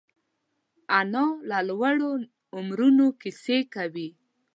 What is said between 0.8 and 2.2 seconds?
انا له لوړو